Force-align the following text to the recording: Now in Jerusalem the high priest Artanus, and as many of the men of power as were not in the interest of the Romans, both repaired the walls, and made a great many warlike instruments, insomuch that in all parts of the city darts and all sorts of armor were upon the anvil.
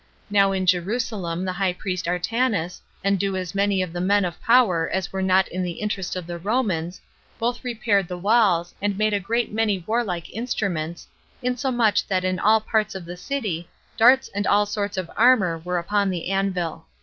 Now 0.31 0.51
in 0.51 0.65
Jerusalem 0.65 1.45
the 1.45 1.53
high 1.53 1.73
priest 1.73 2.07
Artanus, 2.07 2.81
and 3.03 3.23
as 3.23 3.53
many 3.53 3.83
of 3.83 3.93
the 3.93 4.01
men 4.01 4.25
of 4.25 4.41
power 4.41 4.89
as 4.91 5.13
were 5.13 5.21
not 5.21 5.47
in 5.49 5.61
the 5.61 5.73
interest 5.79 6.15
of 6.15 6.25
the 6.25 6.39
Romans, 6.39 6.99
both 7.37 7.63
repaired 7.63 8.07
the 8.07 8.17
walls, 8.17 8.73
and 8.81 8.97
made 8.97 9.13
a 9.13 9.19
great 9.19 9.51
many 9.51 9.83
warlike 9.85 10.31
instruments, 10.33 11.07
insomuch 11.43 12.07
that 12.07 12.23
in 12.25 12.39
all 12.39 12.61
parts 12.61 12.95
of 12.95 13.05
the 13.05 13.15
city 13.15 13.69
darts 13.95 14.27
and 14.29 14.47
all 14.47 14.65
sorts 14.65 14.97
of 14.97 15.07
armor 15.15 15.59
were 15.59 15.77
upon 15.77 16.09
the 16.09 16.31
anvil. 16.31 16.87